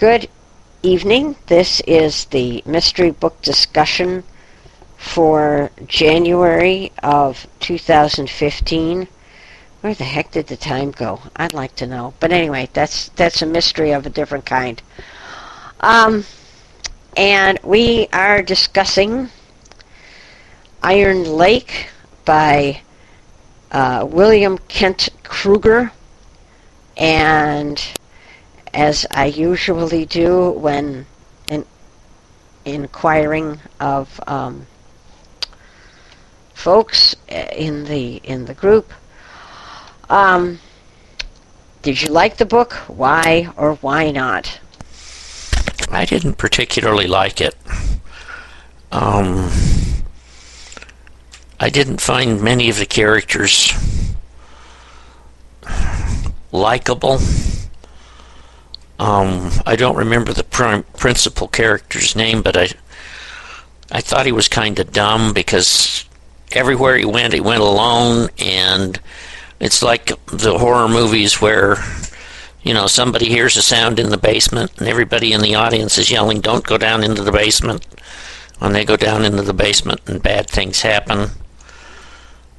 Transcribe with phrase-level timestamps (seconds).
[0.00, 0.30] Good
[0.82, 1.36] evening.
[1.48, 4.24] This is the mystery book discussion
[4.96, 9.08] for January of 2015.
[9.82, 11.20] Where the heck did the time go?
[11.36, 12.14] I'd like to know.
[12.18, 14.80] But anyway, that's that's a mystery of a different kind.
[15.80, 16.24] Um,
[17.14, 19.28] and we are discussing
[20.82, 21.90] Iron Lake
[22.24, 22.80] by
[23.70, 25.92] uh, William Kent Krueger.
[26.96, 27.78] And
[28.72, 31.06] as I usually do when
[31.48, 31.64] in,
[32.64, 34.66] inquiring of um,
[36.54, 38.92] folks in the in the group,
[40.08, 40.58] um,
[41.82, 42.72] did you like the book?
[42.88, 44.60] Why or why not?
[45.90, 47.56] I didn't particularly like it.
[48.92, 49.50] Um,
[51.58, 53.72] I didn't find many of the characters
[56.52, 57.18] likable.
[59.00, 62.68] Um, I don't remember the prim- principal character's name, but I
[63.90, 66.04] I thought he was kind of dumb because
[66.52, 69.00] everywhere he went, he went alone, and
[69.58, 71.78] it's like the horror movies where
[72.62, 76.10] you know somebody hears a sound in the basement, and everybody in the audience is
[76.10, 77.86] yelling, "Don't go down into the basement."
[78.58, 81.30] When they go down into the basement, and bad things happen.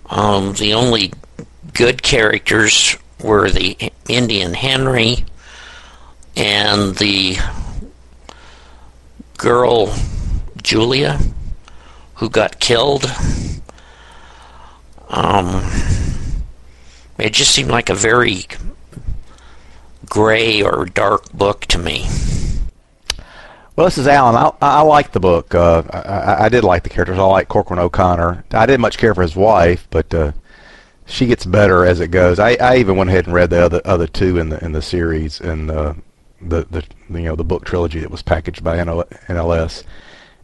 [0.09, 1.13] Um, the only
[1.73, 5.25] good characters were the Indian Henry
[6.35, 7.37] and the
[9.37, 9.93] girl
[10.61, 11.19] Julia
[12.15, 13.05] who got killed.
[15.09, 15.69] Um,
[17.17, 18.45] it just seemed like a very
[20.05, 22.07] gray or dark book to me.
[23.75, 24.35] Well, this is Alan.
[24.35, 25.55] I, I like the book.
[25.55, 27.17] Uh, I, I did like the characters.
[27.17, 28.43] I like Corcoran O'Connor.
[28.51, 30.33] I didn't much care for his wife, but uh,
[31.05, 32.37] she gets better as it goes.
[32.37, 34.81] I, I even went ahead and read the other other two in the in the
[34.81, 35.93] series and uh,
[36.41, 36.83] the the
[37.19, 39.83] you know the book trilogy that was packaged by NLS,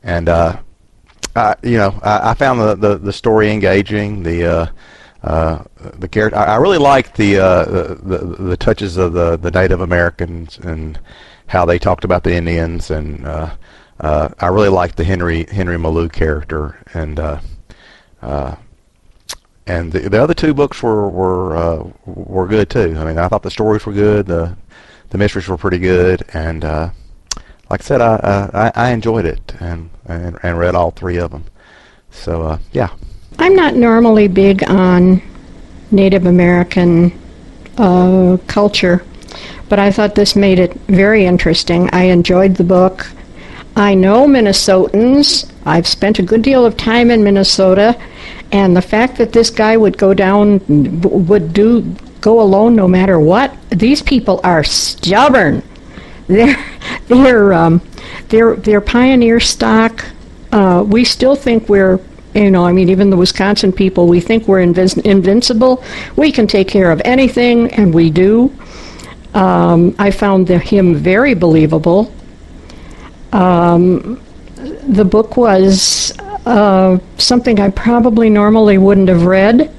[0.04, 0.58] and uh,
[1.36, 4.24] I, you know I, I found the, the, the story engaging.
[4.24, 4.68] The uh,
[5.24, 5.64] uh,
[5.96, 9.52] the character I, I really liked the, uh, the, the the touches of the the
[9.52, 11.00] Native Americans and
[11.48, 13.56] how they talked about the Indians, and uh,
[14.00, 17.20] I really liked the Henry Henry Meloux character, and
[19.70, 22.96] and the, the other two books were were were good too.
[22.98, 24.56] I mean, I thought the stories were good, the
[25.10, 26.90] the mysteries were pretty good, and uh,
[27.70, 31.18] like I said, I, uh, I I enjoyed it and, and and read all three
[31.18, 31.46] of them.
[32.12, 32.90] So uh, yeah.
[33.40, 35.22] I'm not normally big on
[35.92, 37.18] Native American
[37.78, 39.06] uh, culture,
[39.70, 41.90] but I thought this made it very interesting.
[41.94, 43.08] I enjoyed the book.
[43.76, 45.52] I know Minnesotans.
[45.66, 47.96] I've spent a good deal of time in Minnesota,
[48.52, 50.62] and the fact that this guy would go down,
[51.28, 51.82] would do,
[52.28, 53.56] go alone no matter what.
[53.70, 55.64] These people are stubborn.
[56.28, 56.58] They're,
[57.08, 57.82] they're, um,
[58.28, 60.04] they're, they're pioneer stock.
[60.52, 62.02] Uh, we still think we're
[62.36, 65.84] you know, I mean, even the Wisconsin people, we think we're invin- invincible.
[66.18, 68.54] We can take care of anything, and we do.
[69.34, 72.12] Um, I found the, him very believable.
[73.32, 74.22] Um,
[74.88, 76.14] the book was
[76.46, 79.74] uh, something I probably normally wouldn't have read.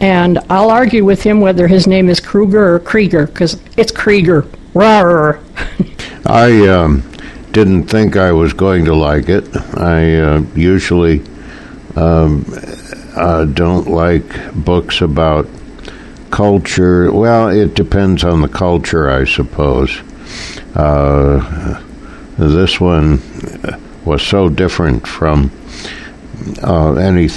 [0.00, 4.42] And I'll argue with him whether his name is Kruger or Krieger, because it's Krieger.
[4.74, 5.42] Rawr.
[6.26, 7.02] I um,
[7.52, 9.44] didn't think I was going to like it.
[9.76, 11.22] I uh, usually
[11.96, 12.44] um,
[13.16, 15.46] uh, don't like books about
[16.30, 17.12] culture.
[17.12, 20.00] Well, it depends on the culture, I suppose.
[20.74, 21.82] Uh,
[22.38, 23.20] this one
[24.04, 25.50] was so different from
[26.62, 27.28] uh, any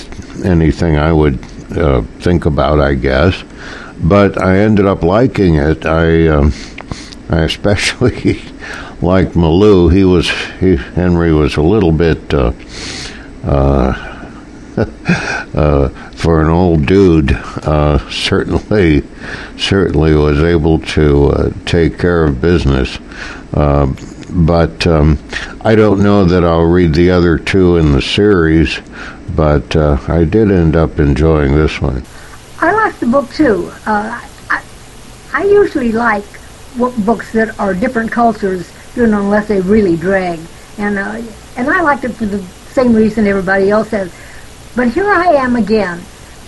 [0.45, 1.39] anything I would
[1.77, 3.43] uh, think about, I guess.
[4.01, 5.85] But I ended up liking it.
[5.85, 6.53] I um,
[7.29, 8.41] I especially
[9.01, 9.91] liked Meloux.
[9.93, 10.29] He was
[10.59, 12.33] he, Henry was a little bit.
[12.33, 12.53] Uh,
[13.43, 14.09] uh,
[15.53, 19.03] uh, for an old dude, uh, certainly,
[19.57, 22.97] certainly was able to uh, take care of business.
[24.33, 25.19] Uh, but um,
[25.61, 28.79] I don't know that I'll read the other two in the series.
[29.35, 32.03] But uh, I did end up enjoying this one.
[32.59, 33.71] I like the book too.
[33.85, 34.63] Uh, I,
[35.33, 36.25] I usually like
[36.77, 40.39] books that are different cultures, you know, unless they really drag.
[40.77, 42.41] And and I liked it for the
[42.73, 44.11] same reason everybody else has
[44.75, 46.01] but here I am again.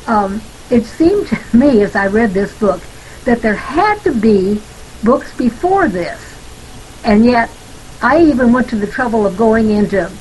[0.07, 0.41] Um,
[0.71, 2.81] it seemed to me as I read this book
[3.25, 4.61] that there had to be
[5.03, 6.21] books before this.
[7.03, 7.49] And yet
[8.01, 10.11] I even went to the trouble of going into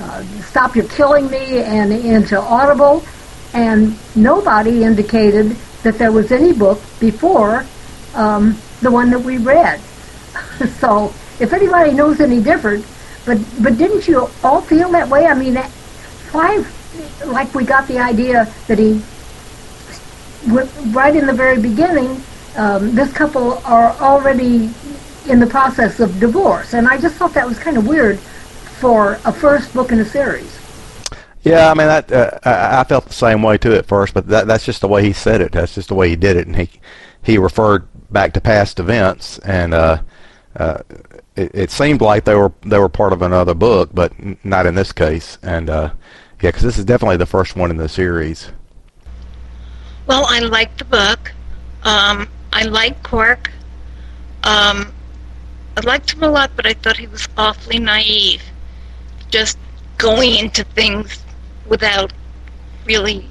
[0.00, 3.04] uh, Stop You're Killing Me and into Audible,
[3.52, 7.66] and nobody indicated that there was any book before
[8.14, 9.80] um, the one that we read.
[10.78, 12.84] so if anybody knows any different,
[13.24, 15.26] but but didn't you all feel that way?
[15.26, 15.56] I mean,
[16.32, 16.64] why?
[17.26, 19.02] Like we got the idea that he,
[20.92, 22.22] right in the very beginning,
[22.56, 24.70] um, this couple are already
[25.28, 29.18] in the process of divorce, and I just thought that was kind of weird for
[29.24, 30.58] a first book in a series.
[31.42, 34.26] Yeah, I mean that uh, I, I felt the same way too at first, but
[34.28, 35.52] that, that's just the way he said it.
[35.52, 36.70] That's just the way he did it, and he
[37.22, 40.02] he referred back to past events, and uh,
[40.56, 40.78] uh,
[41.36, 44.12] it, it seemed like they were they were part of another book, but
[44.44, 45.38] not in this case.
[45.42, 45.92] And uh,
[46.40, 48.50] yeah, because this is definitely the first one in the series.
[50.06, 51.32] Well, I liked the book.
[51.82, 53.50] Um, I like Cork.
[54.44, 54.92] Um,
[55.76, 58.42] I liked him a lot, but I thought he was awfully naive.
[59.30, 59.58] Just
[59.98, 61.22] going into things
[61.66, 62.12] without
[62.86, 63.26] really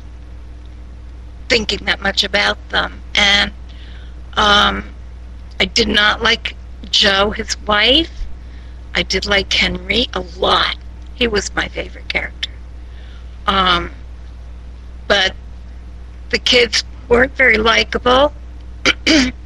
[1.50, 3.01] thinking that much about them.
[3.15, 3.51] And
[4.33, 4.94] um,
[5.59, 6.56] I did not like
[6.92, 8.12] Jo, his wife.
[8.94, 10.77] I did like Henry a lot.
[11.15, 12.51] He was my favorite character.
[13.47, 13.92] Um,
[15.07, 15.36] but
[16.30, 18.33] the kids weren't very likable.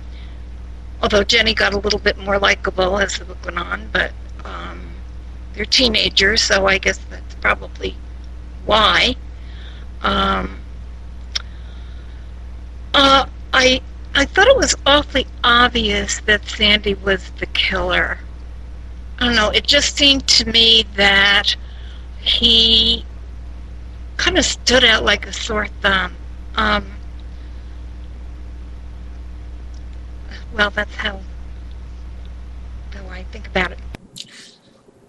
[1.01, 4.11] Although Jenny got a little bit more likable as the book went on, but
[4.43, 4.81] um,
[5.53, 7.95] they're teenagers, so I guess that's probably
[8.65, 9.15] why.
[10.01, 10.59] Um,
[12.93, 13.81] uh, I
[14.15, 18.19] I thought it was awfully obvious that Sandy was the killer.
[19.19, 19.49] I don't know.
[19.49, 21.55] It just seemed to me that
[22.19, 23.05] he
[24.17, 26.15] kind of stood out like a sore thumb.
[26.55, 26.91] Um,
[30.59, 31.17] well, that's how
[32.91, 33.79] how I think about it.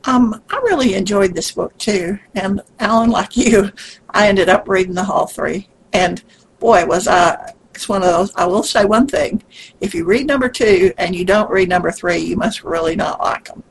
[0.04, 3.72] Um, I really enjoyed this book too, and Alan, like you,
[4.10, 6.22] I ended up reading the whole three, and
[6.60, 7.52] boy, was I!
[7.74, 8.32] It's one of those.
[8.36, 9.42] I will say one thing:
[9.80, 13.20] if you read number two and you don't read number three, you must really not
[13.20, 13.64] like them,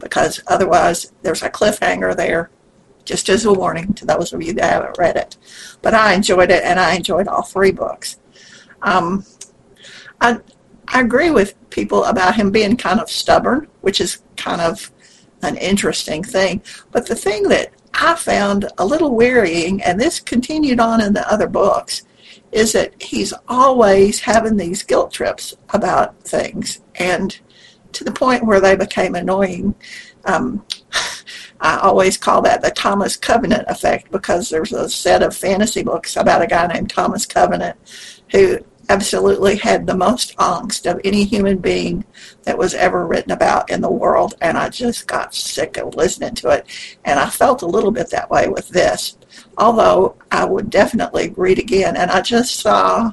[0.00, 2.50] because otherwise there's a cliffhanger there.
[3.04, 5.36] Just as a warning to those of you that haven't read it,
[5.80, 8.18] but I enjoyed it, and I enjoyed all three books.
[8.82, 9.24] Um,
[10.20, 10.40] I
[10.88, 14.90] I agree with people about him being kind of stubborn, which is kind of
[15.42, 16.62] an interesting thing.
[16.92, 21.30] But the thing that I found a little wearying, and this continued on in the
[21.30, 22.02] other books,
[22.52, 27.38] is that he's always having these guilt trips about things, and
[27.92, 29.74] to the point where they became annoying.
[30.24, 30.64] Um,
[31.60, 36.16] I always call that the Thomas Covenant effect because there's a set of fantasy books
[36.16, 37.76] about a guy named Thomas Covenant
[38.30, 38.58] who
[38.88, 42.04] absolutely had the most angst of any human being
[42.42, 46.34] that was ever written about in the world, and I just got sick of listening
[46.36, 46.66] to it.
[47.04, 49.16] And I felt a little bit that way with this,
[49.56, 51.96] although I would definitely read again.
[51.96, 53.12] And I just saw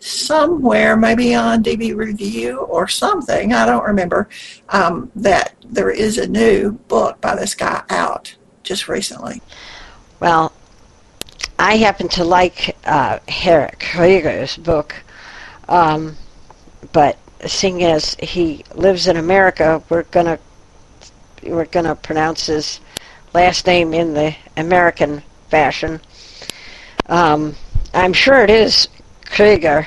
[0.00, 4.28] somewhere, maybe on DB Review or something, I don't remember,
[4.70, 9.42] um, that there is a new book by this guy out just recently.
[10.20, 10.52] Well,
[11.60, 14.94] I happen to like uh, Herrick Krieger's book,
[15.68, 16.16] um,
[16.92, 20.38] but seeing as he lives in America, we're gonna
[21.42, 22.80] we're gonna pronounce his
[23.34, 26.00] last name in the American fashion.
[27.06, 27.54] Um,
[27.92, 28.88] I'm sure it is
[29.26, 29.86] Krieger,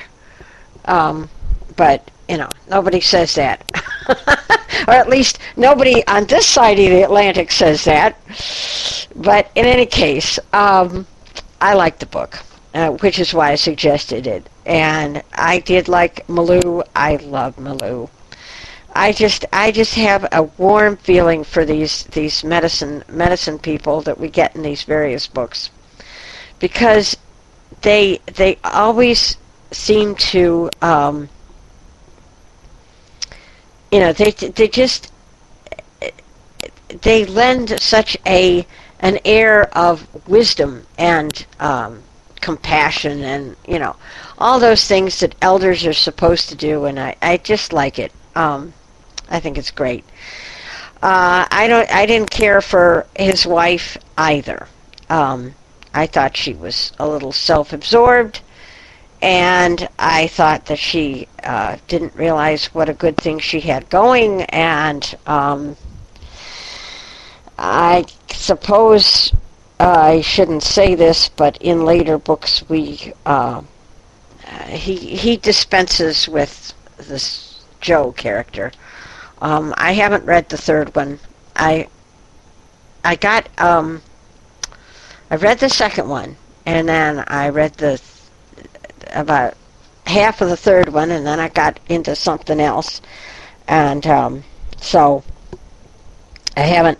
[0.84, 1.28] um,
[1.76, 3.68] but you know nobody says that,
[4.86, 8.16] or at least nobody on this side of the Atlantic says that.
[9.16, 10.38] But in any case.
[10.52, 11.06] Um,
[11.60, 12.38] I liked the book,
[12.74, 14.48] uh, which is why I suggested it.
[14.66, 16.82] And I did like Meloux.
[16.94, 18.08] I love Meloux.
[18.94, 24.18] I just I just have a warm feeling for these these medicine medicine people that
[24.18, 25.70] we get in these various books
[26.60, 27.16] because
[27.82, 29.36] they they always
[29.72, 31.28] seem to um,
[33.90, 35.10] you know they they just
[37.02, 38.64] they lend such a
[39.04, 42.02] an air of wisdom and um,
[42.40, 43.94] compassion and you know
[44.38, 48.12] all those things that elders are supposed to do and I, I just like it.
[48.34, 48.72] Um,
[49.28, 50.04] I think it's great.
[51.02, 54.66] Uh, I don't I didn't care for his wife either.
[55.10, 55.54] Um,
[55.92, 58.40] I thought she was a little self-absorbed
[59.20, 64.42] and I thought that she uh, didn't realize what a good thing she had going
[64.44, 65.76] and um,
[67.58, 68.06] I
[68.44, 69.32] suppose
[69.80, 73.62] I shouldn't say this, but in later books we uh,
[74.68, 78.70] he he dispenses with this Jo character.
[79.40, 81.18] Um, I haven't read the third one.
[81.56, 81.88] I
[83.02, 84.02] I got um,
[85.30, 86.36] I read the second one,
[86.66, 88.00] and then I read the
[89.14, 89.54] about
[90.06, 93.00] half of the third one, and then I got into something else,
[93.68, 94.44] and um,
[94.80, 95.24] So
[96.58, 96.98] I haven't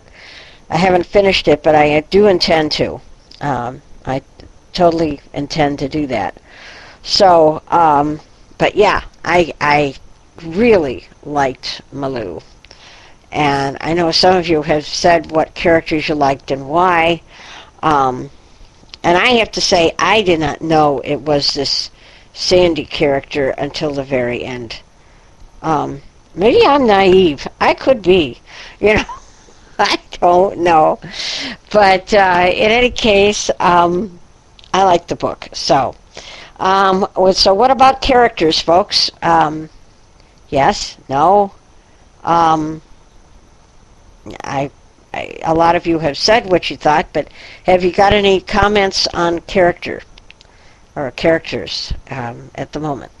[0.69, 2.99] I haven't finished it, but I do intend to.
[3.41, 4.21] Um, I
[4.73, 6.37] totally intend to do that.
[7.03, 8.19] So, um,
[8.57, 9.95] but yeah, I I
[10.43, 12.41] really liked Meloux,
[13.31, 17.21] and I know some of you have said what characters you liked and why.
[17.83, 18.29] Um,
[19.03, 21.91] and I have to say, I did not know it was this
[22.33, 24.81] Sandy character until the very end.
[25.61, 26.01] Um,
[26.33, 27.47] maybe I'm naive.
[27.61, 28.39] I could be,
[28.79, 29.05] you know.
[29.79, 30.99] I don't know,
[31.71, 34.19] but uh, in any case, um,
[34.73, 35.49] I like the book.
[35.53, 35.95] So,
[36.59, 39.11] um, so what about characters, folks?
[39.21, 39.69] Um,
[40.49, 41.53] yes, no.
[42.23, 42.81] Um,
[44.43, 44.71] I,
[45.13, 47.29] I, a lot of you have said what you thought, but
[47.65, 50.01] have you got any comments on character
[50.95, 53.11] or characters um, at the moment?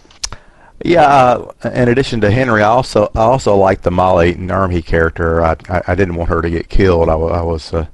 [0.85, 5.43] Yeah, uh, in addition to Henry, I also I also like the Molly Nurmi character.
[5.43, 7.09] I, I, I didn't want her to get killed.
[7.09, 7.87] I, I was uh,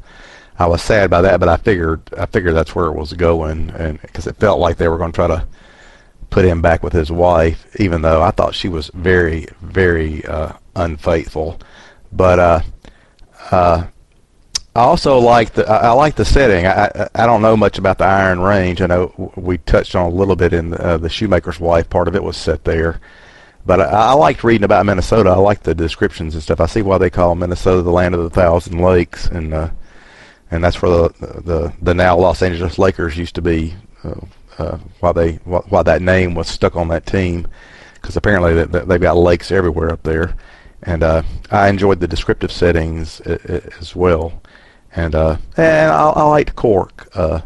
[0.60, 3.69] I was sad by that, but I figured I figured that's where it was going,
[3.69, 5.48] and because it felt like they were going to try to
[6.31, 10.51] put him back with his wife, even though I thought she was very very uh,
[10.75, 11.62] unfaithful.
[12.12, 12.62] But uh,
[13.51, 13.88] uh,
[14.73, 16.65] I also like the I, like the setting.
[16.65, 18.81] I, I, don't know much about the Iron Range.
[18.81, 21.89] I know we touched on a little bit in the, uh, the Shoemaker's Wife.
[21.89, 23.01] Part of it was set there,
[23.65, 25.31] but I, I liked reading about Minnesota.
[25.31, 26.61] I like the descriptions and stuff.
[26.61, 29.71] I see why they call Minnesota the land of the thousand lakes, and uh,
[30.51, 33.75] and that's where the, the the now Los Angeles Lakers used to be.
[34.05, 34.21] Uh,
[34.57, 37.47] uh, why they why, that name was stuck on that team,
[37.95, 40.35] because apparently they, they've got lakes everywhere up there,
[40.83, 44.41] and uh, I enjoyed the descriptive settings as well
[44.95, 47.41] and uh, and I, I liked Cork, uh,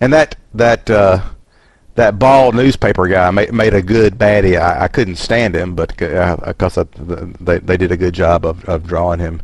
[0.00, 1.22] and that that uh,
[1.94, 4.58] that bald newspaper guy made, made a good baddie.
[4.58, 6.84] I, I couldn't stand him, but because uh,
[7.40, 9.42] they they did a good job of, of drawing him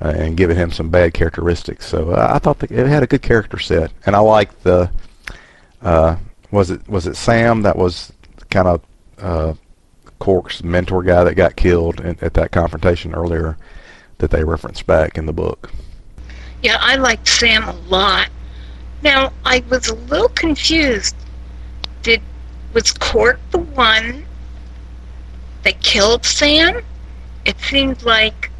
[0.00, 1.86] uh, and giving him some bad characteristics.
[1.86, 4.90] So uh, I thought it had a good character set, and I liked the
[5.82, 6.16] uh,
[6.50, 8.12] was it was it Sam that was
[8.50, 8.82] kind of
[9.18, 9.54] uh,
[10.18, 13.56] Cork's mentor guy that got killed in, at that confrontation earlier
[14.18, 15.70] that they referenced back in the book.
[16.62, 18.28] Yeah, I liked Sam a lot.
[19.02, 21.14] Now, I was a little confused.
[22.02, 22.22] Did
[22.72, 24.24] was Cork the one
[25.62, 26.82] that killed Sam?
[27.44, 28.50] It seemed like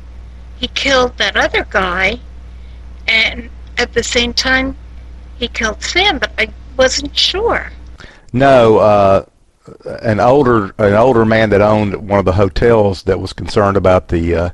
[0.58, 2.18] he killed that other guy,
[3.08, 4.76] and at the same time,
[5.38, 7.70] he killed Sam, but I wasn't sure.
[8.32, 9.24] No, uh,
[10.02, 14.08] an older an older man that owned one of the hotels that was concerned about
[14.08, 14.50] the uh,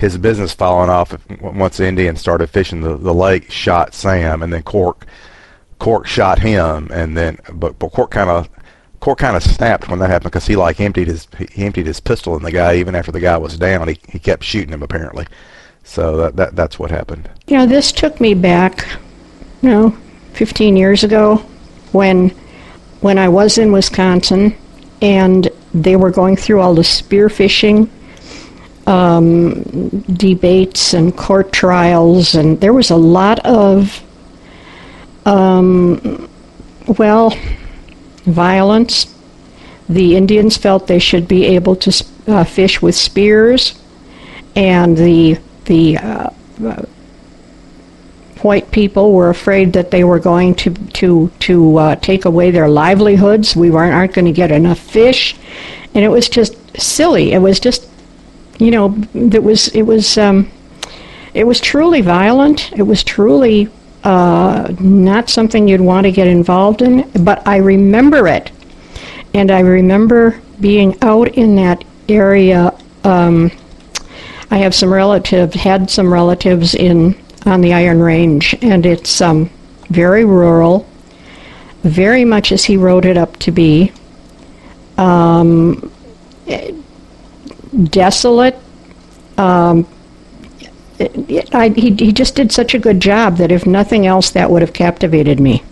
[0.00, 4.50] his business falling off once the Indians started fishing the, the lake shot Sam and
[4.50, 5.06] then Cork
[5.78, 8.48] Cork shot him and then but, but Cork kind of
[9.00, 12.00] Cork kind of snapped when that happened because he like emptied his he emptied his
[12.00, 13.88] pistol in the guy even after the guy was down.
[13.88, 15.26] He he kept shooting him apparently.
[15.84, 17.28] So that, that that's what happened.
[17.46, 18.88] You know this took me back
[19.62, 19.90] you know
[20.32, 21.36] 15 years ago
[21.92, 22.30] when
[23.02, 24.56] when I was in Wisconsin
[25.02, 27.88] and they were going through all the spearfishing
[28.90, 29.62] um,
[30.16, 34.02] debates and court trials, and there was a lot of,
[35.24, 36.28] um,
[36.98, 37.32] well,
[38.24, 39.14] violence.
[39.88, 43.80] The Indians felt they should be able to uh, fish with spears,
[44.56, 46.30] and the the uh,
[46.64, 46.82] uh,
[48.42, 52.68] white people were afraid that they were going to to to uh, take away their
[52.68, 53.54] livelihoods.
[53.54, 55.36] We weren't aren't going to get enough fish,
[55.94, 57.32] and it was just silly.
[57.32, 57.86] It was just
[58.60, 60.50] you know, that was it was um,
[61.34, 62.72] it was truly violent.
[62.72, 63.68] It was truly
[64.04, 67.10] uh, not something you'd want to get involved in.
[67.24, 68.52] But I remember it,
[69.34, 72.76] and I remember being out in that area.
[73.04, 73.50] Um,
[74.50, 79.48] I have some relatives, had some relatives in on the Iron Range, and it's um,
[79.88, 80.86] very rural,
[81.82, 83.92] very much as he wrote it up to be.
[84.98, 85.90] Um,
[87.84, 88.56] desolate.
[89.38, 89.86] Um,
[91.52, 94.62] I, he, he just did such a good job that if nothing else, that would
[94.62, 95.62] have captivated me.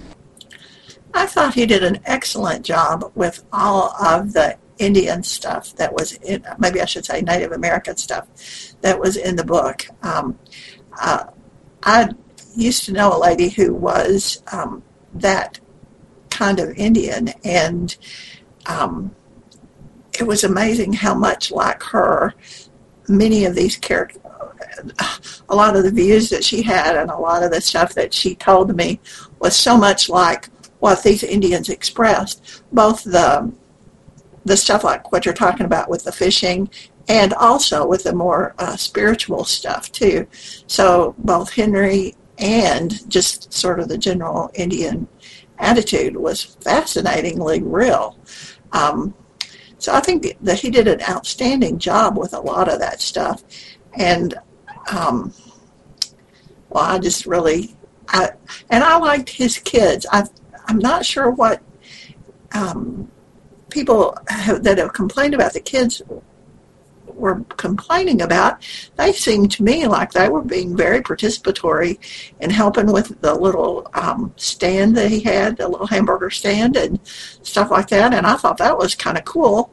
[1.12, 6.12] I thought he did an excellent job with all of the Indian stuff that was
[6.14, 8.28] in, maybe I should say Native American stuff
[8.80, 9.86] that was in the book.
[10.02, 10.38] Um,
[11.00, 11.24] uh,
[11.82, 12.10] I
[12.56, 14.82] used to know a lady who was um,
[15.14, 15.60] that
[16.30, 17.96] kind of Indian, and
[18.66, 19.14] um,
[20.20, 22.34] it was amazing how much like her
[23.08, 24.22] many of these characters
[25.48, 28.12] a lot of the views that she had and a lot of the stuff that
[28.12, 29.00] she told me
[29.40, 30.48] was so much like
[30.80, 32.62] what these Indians expressed.
[32.72, 33.52] Both the
[34.44, 36.70] the stuff like what you're talking about with the fishing
[37.08, 40.26] and also with the more uh, spiritual stuff too.
[40.66, 45.06] So both Henry and just sort of the general Indian
[45.58, 48.16] attitude was fascinatingly real.
[48.72, 49.14] Um,
[49.78, 53.44] so I think that he did an outstanding job with a lot of that stuff,
[53.94, 54.34] and
[54.90, 55.32] um,
[56.70, 57.76] well, I just really,
[58.08, 58.30] I
[58.70, 60.06] and I liked his kids.
[60.12, 60.24] I
[60.66, 61.62] I'm not sure what
[62.52, 63.10] um,
[63.70, 66.02] people have, that have complained about the kids
[67.18, 68.62] were complaining about,
[68.96, 71.98] they seemed to me like they were being very participatory
[72.40, 76.98] in helping with the little um, stand that he had, the little hamburger stand and
[77.42, 78.14] stuff like that.
[78.14, 79.70] And I thought that was kind of cool.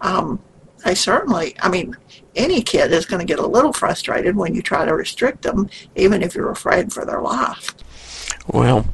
[0.00, 0.40] Um,
[0.84, 1.96] they certainly, I mean,
[2.34, 5.68] any kid is going to get a little frustrated when you try to restrict them,
[5.94, 7.74] even if you're afraid for their life.
[8.46, 8.86] Well,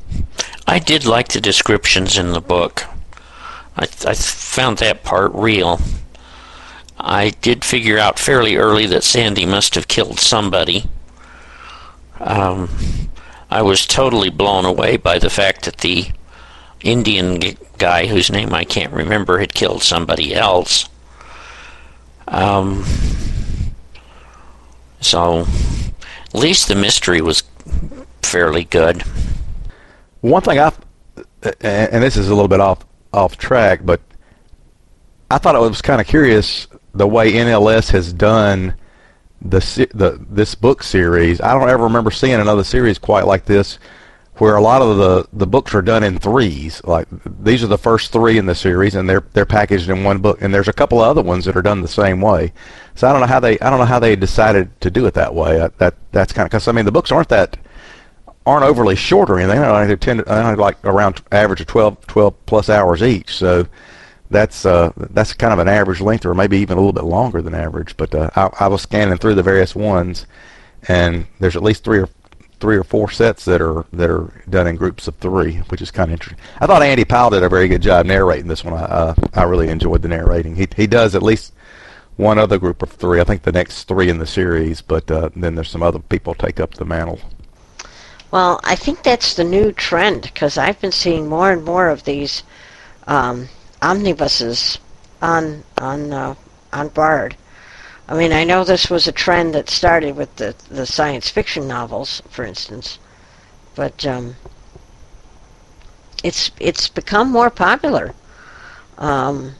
[0.67, 2.85] I did like the descriptions in the book.
[3.77, 5.81] I, I found that part real.
[7.05, 10.85] I did figure out fairly early that Sandy must have killed somebody.
[12.21, 12.69] Um,
[13.51, 16.07] I was totally blown away by the fact that the
[16.81, 17.41] Indian
[17.77, 20.89] guy, whose name I can't remember, had killed somebody else.
[22.29, 22.85] Um,
[25.01, 25.47] so,
[26.27, 27.43] at least the mystery was
[28.23, 29.03] fairly good.
[30.21, 30.73] One thing I,
[31.61, 34.01] and this is a little bit off off track, but
[35.31, 38.75] I thought it was kind of curious the way NLS has done
[39.41, 39.61] the
[39.95, 41.41] the this book series.
[41.41, 43.79] I don't ever remember seeing another series quite like this,
[44.37, 46.83] where a lot of the the books are done in threes.
[46.85, 50.19] Like these are the first three in the series, and they're they're packaged in one
[50.19, 50.41] book.
[50.41, 52.53] And there's a couple of other ones that are done the same way.
[52.95, 55.15] So I don't know how they I don't know how they decided to do it
[55.15, 55.69] that way.
[55.79, 57.57] That that's kind of because I mean the books aren't that
[58.47, 59.61] aren't overly short or anything.
[59.61, 63.35] They're tend to, like around average of 12, 12 plus hours each.
[63.37, 63.67] So
[64.33, 67.43] that's uh, that's kind of an average length, or maybe even a little bit longer
[67.43, 67.97] than average.
[67.97, 70.27] But uh, I, I, was scanning through the various ones,
[70.89, 72.09] and there's at least three or
[72.59, 75.91] three or four sets that are that are done in groups of three, which is
[75.91, 76.43] kind of interesting.
[76.61, 78.75] I thought Andy Powell did a very good job narrating this one.
[78.75, 80.57] I uh, I really enjoyed the narrating.
[80.57, 81.53] He he does at least
[82.17, 83.21] one other group of three.
[83.21, 86.35] I think the next three in the series, but uh, then there's some other people
[86.35, 87.21] take up the mantle.
[88.31, 92.05] Well, I think that's the new trend because I've been seeing more and more of
[92.05, 92.43] these
[93.07, 93.49] um,
[93.83, 94.79] omnibuses
[95.21, 96.35] on on uh,
[96.73, 97.37] on Bard.
[98.09, 101.69] I mean, I know this was a trend that started with the the science fiction
[101.69, 102.99] novels, for instance,
[103.75, 104.37] but um,
[106.23, 108.15] it's it's become more popular.
[108.99, 109.55] Um,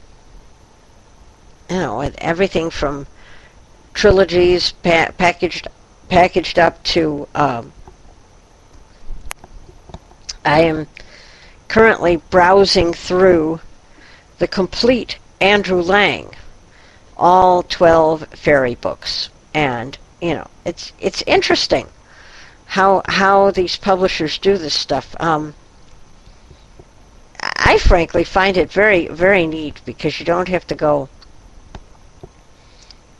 [1.69, 3.07] you know, with everything from
[3.93, 5.67] trilogies pa- packaged
[6.09, 7.73] packaged up to um,
[10.45, 10.87] I am
[11.67, 13.59] currently browsing through
[14.43, 16.29] the complete Andrew Lang,
[17.15, 19.29] all 12 fairy books.
[19.53, 21.87] And, you know, it's it's interesting
[22.65, 25.15] how how these publishers do this stuff.
[25.17, 25.53] Um,
[27.41, 31.07] I frankly find it very very neat because you don't have to go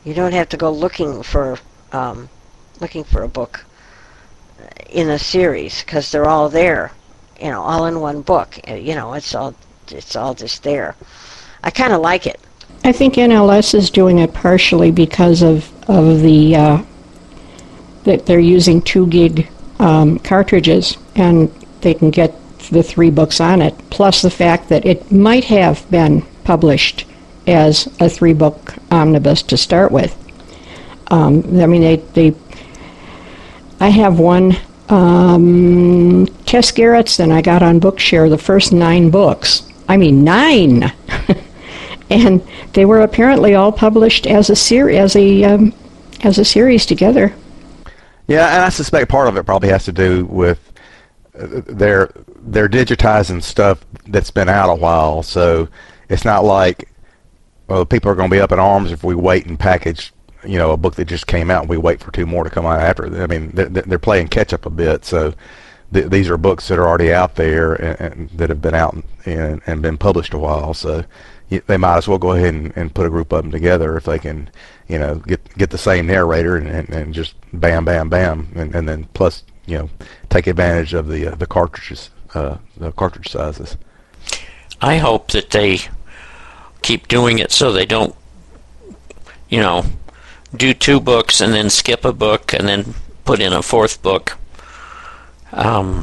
[0.04, 1.58] you don't have to go looking for
[1.92, 2.28] um,
[2.82, 3.64] looking for a book
[4.90, 6.92] in a series because they're all there
[7.40, 8.58] you know, all in one book.
[8.68, 9.54] You know, it's all
[9.92, 10.94] it's all just there.
[11.62, 12.40] I kind of like it.
[12.84, 16.82] I think NLS is doing it partially because of of the uh,
[18.04, 22.34] that they're using two gig um, cartridges and they can get
[22.70, 23.74] the three books on it.
[23.90, 27.06] Plus the fact that it might have been published
[27.46, 30.16] as a three book omnibus to start with.
[31.10, 32.34] Um, I mean, they they.
[33.80, 34.56] I have one
[34.88, 39.62] um, Tess Gerritsen, I got on Bookshare the first nine books.
[39.88, 40.92] I mean, nine!
[42.10, 45.74] and they were apparently all published as a ser- as a um,
[46.22, 47.34] as a series together.
[48.26, 50.72] Yeah, and I suspect part of it probably has to do with
[51.38, 52.10] uh, their
[52.46, 55.68] they're digitizing stuff that's been out a while, so
[56.08, 56.88] it's not like
[57.68, 60.12] well, people are going to be up in arms if we wait and package
[60.46, 62.50] you know a book that just came out and we wait for two more to
[62.50, 63.22] come out after.
[63.22, 65.04] I mean, they're, they're playing catch up a bit.
[65.04, 65.34] So
[65.94, 68.96] th- these are books that are already out there and, and that have been out
[69.24, 70.74] and, and been published a while.
[70.74, 71.04] So
[71.48, 74.04] they might as well go ahead and, and put a group of them together if
[74.04, 74.50] they can,
[74.88, 78.88] you know, get get the same narrator and, and, just bam, bam, bam, and, and
[78.88, 79.88] then plus you know
[80.28, 83.76] take advantage of the uh, the cartridges, uh, the cartridge sizes.
[84.80, 85.80] I hope that they
[86.82, 88.14] keep doing it so they don't,
[89.48, 89.84] you know,
[90.54, 94.36] do two books and then skip a book and then put in a fourth book.
[95.54, 96.02] Um,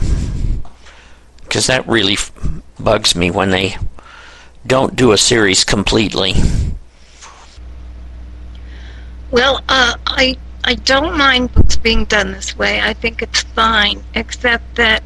[1.43, 2.31] because that really f-
[2.79, 3.75] bugs me when they
[4.65, 6.33] don't do a series completely.
[9.31, 12.79] Well, uh, I I don't mind books being done this way.
[12.79, 15.03] I think it's fine, except that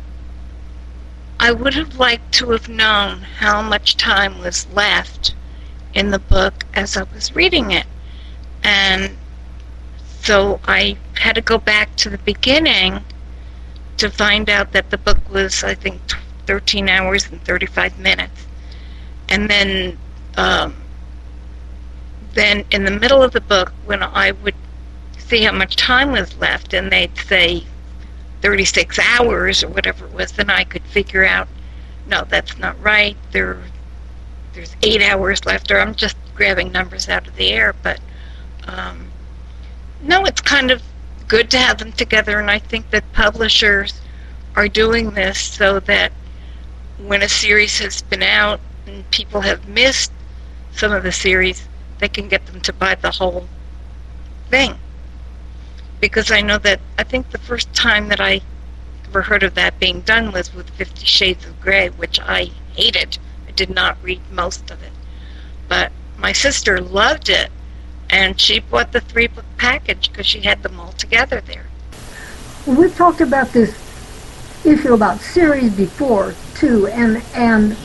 [1.40, 5.34] I would have liked to have known how much time was left
[5.96, 7.88] in the book as I was reading it.
[8.64, 9.18] And
[10.22, 13.04] so I had to go back to the beginning
[13.98, 16.02] to find out that the book was, I think,
[16.46, 18.46] 13 hours and 35 minutes.
[19.30, 19.98] And then,
[20.38, 20.76] um,
[22.34, 24.56] then in the middle of the book, when I would
[25.18, 27.64] see how much time was left, and they'd say
[28.42, 31.48] 36 hours or whatever it was, then I could figure out,
[32.08, 33.18] no, that's not right.
[33.32, 33.60] There,
[34.54, 37.74] there's eight hours left, or I'm just grabbing numbers out of the air.
[37.82, 38.00] But
[38.68, 39.08] um,
[40.04, 40.84] no, it's kind of
[41.28, 44.00] good to have them together, and I think that publishers
[44.56, 46.12] are doing this so that
[46.98, 50.12] when a series has been out and people have missed
[50.72, 51.68] some of the series,
[52.00, 53.48] they can get them to buy the whole
[54.50, 54.76] thing.
[56.00, 58.42] Because I know that I think the first time that I
[59.08, 63.18] ever heard of that being done was with Fifty Shades of Grey, which I hated.
[63.48, 64.92] I did not read most of it.
[65.68, 67.50] But my sister loved it,
[68.16, 71.66] and she bought the three book package because she had them all together there.
[72.66, 73.76] Well, we've talked about this
[74.64, 77.76] issue about series before too, and and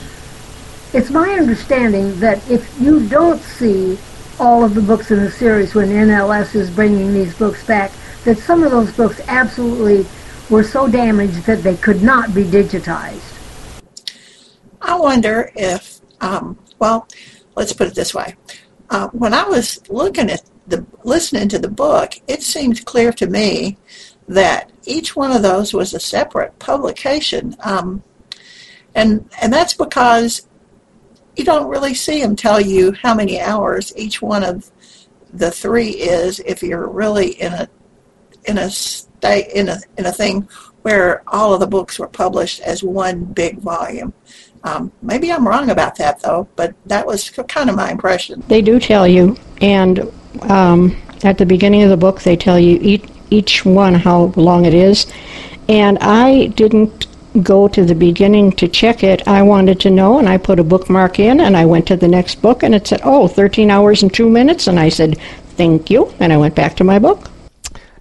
[0.92, 3.98] it's my understanding that if you don't see
[4.38, 7.90] all of the books in the series when NLS is bringing these books back,
[8.24, 10.06] that some of those books absolutely
[10.48, 13.36] were so damaged that they could not be digitized.
[14.80, 17.08] I wonder if, um, well,
[17.56, 18.36] let's put it this way.
[18.90, 23.26] Uh, when I was looking at the, listening to the book, it seemed clear to
[23.26, 23.78] me
[24.28, 27.56] that each one of those was a separate publication.
[27.60, 28.02] Um,
[28.94, 30.48] and, and that's because
[31.36, 34.70] you don't really see them tell you how many hours each one of
[35.32, 37.68] the three is if you're really in a
[38.46, 40.48] in a state in a in a thing
[40.82, 44.12] where all of the books were published as one big volume.
[44.62, 48.42] Um, maybe I'm wrong about that though, but that was kind of my impression.
[48.48, 50.10] They do tell you, and
[50.42, 54.64] um, at the beginning of the book, they tell you each, each one how long
[54.64, 55.06] it is.
[55.68, 57.06] And I didn't
[57.42, 59.26] go to the beginning to check it.
[59.28, 62.08] I wanted to know, and I put a bookmark in, and I went to the
[62.08, 64.66] next book, and it said, oh, 13 hours and two minutes.
[64.66, 65.18] And I said,
[65.56, 67.30] thank you, and I went back to my book.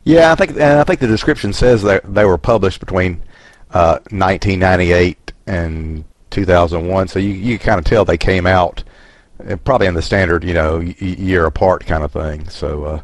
[0.04, 3.22] Yeah, I think I think the description says that they were published between
[3.72, 7.08] uh, 1998 and 2001.
[7.08, 8.84] So you you kind of tell they came out
[9.48, 12.50] uh, probably in the standard you know year apart kind of thing.
[12.50, 13.02] So uh,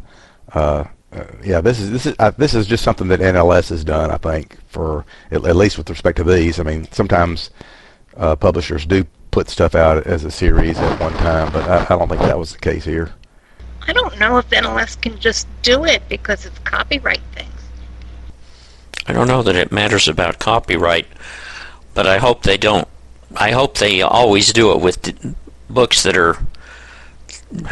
[0.54, 0.84] uh,
[1.14, 4.12] uh, yeah, this is this is uh, this is just something that NLS has done.
[4.12, 6.60] I think for at, at least with respect to these.
[6.60, 7.52] I mean, sometimes
[8.18, 11.98] uh, publishers do put stuff out as a series at one time, but I, I
[11.98, 13.14] don't think that was the case here.
[13.88, 17.52] I don't know if NLS can just do it because it's copyright things.
[19.08, 21.08] I don't know that it matters about copyright,
[21.94, 22.88] but I hope they don't.
[23.36, 25.36] I hope they always do it with
[25.70, 26.38] books that are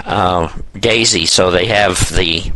[0.06, 2.52] uh, Daisy, so they have the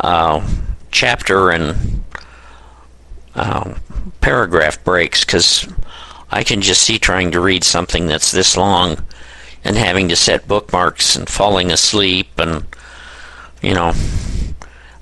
[0.00, 0.46] uh,
[0.90, 2.04] chapter and
[3.34, 3.74] uh,
[4.20, 5.68] paragraph breaks because
[6.30, 9.04] I can just see trying to read something that's this long
[9.64, 12.66] and having to set bookmarks and falling asleep and
[13.62, 13.88] you know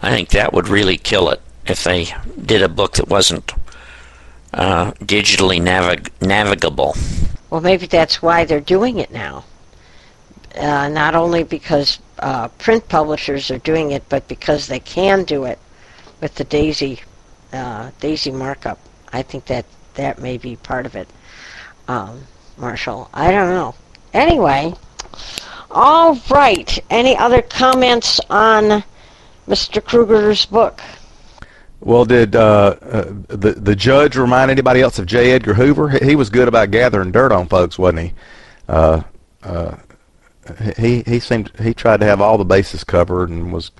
[0.02, 2.08] I think that would really kill it if they
[2.44, 3.52] did a book that wasn't
[4.54, 6.96] uh, digitally navig- navigable.
[7.50, 9.44] Well, maybe that's why they're doing it now.
[10.56, 15.44] Uh, not only because uh, print publishers are doing it, but because they can do
[15.44, 15.58] it
[16.20, 17.00] with the Daisy
[17.52, 18.78] uh, Daisy markup.
[19.12, 21.08] I think that that may be part of it,
[21.86, 22.22] um,
[22.56, 23.08] Marshall.
[23.14, 23.74] I don't know.
[24.12, 24.74] Anyway,
[25.70, 26.78] all right.
[26.90, 28.82] Any other comments on
[29.46, 29.82] Mr.
[29.84, 30.80] Krueger's book?
[31.80, 35.32] Well, did uh, uh, the the judge remind anybody else of J.
[35.32, 35.90] Edgar Hoover?
[35.90, 38.14] He, he was good about gathering dirt on folks, wasn't he?
[38.68, 39.02] Uh,
[39.44, 39.76] uh,
[40.76, 43.70] he he seemed he tried to have all the bases covered and was.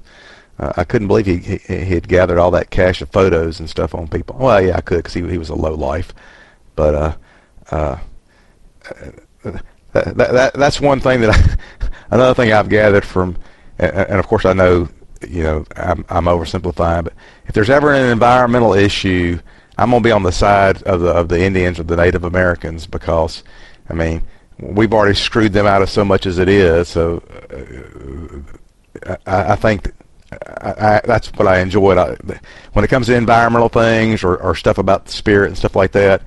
[0.60, 3.94] Uh, I couldn't believe he, he had gathered all that cache of photos and stuff
[3.94, 4.36] on people.
[4.38, 6.12] Well, yeah, I could because he he was a low life,
[6.76, 7.18] but
[7.70, 7.98] uh,
[9.92, 13.36] that, that that's one thing that I, another thing I've gathered from,
[13.78, 14.88] and, and of course I know
[15.26, 17.14] you know I'm I'm oversimplifying, but
[17.46, 19.38] if there's ever an environmental issue,
[19.76, 22.86] I'm gonna be on the side of the of the Indians or the Native Americans
[22.86, 23.42] because,
[23.88, 24.22] I mean,
[24.58, 26.88] we've already screwed them out of so much as it is.
[26.88, 27.22] So
[29.06, 29.92] uh, I, I think
[30.32, 31.98] I, I, that's what I enjoyed.
[31.98, 32.16] I,
[32.72, 35.92] when it comes to environmental things or, or stuff about the spirit and stuff like
[35.92, 36.22] that,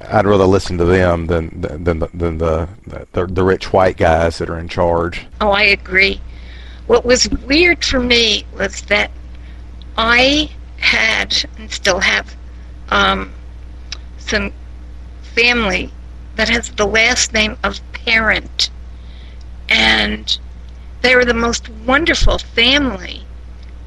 [0.00, 2.68] I'd rather listen to them than than than the, than the,
[3.12, 5.26] the the rich white guys that are in charge.
[5.40, 6.20] Oh, I agree.
[6.92, 9.10] What was weird for me was that
[9.96, 12.36] I had and still have
[12.90, 13.32] um,
[14.18, 14.52] some
[15.22, 15.90] family
[16.36, 18.68] that has the last name of parent,
[19.70, 20.38] and
[21.00, 23.24] they were the most wonderful family.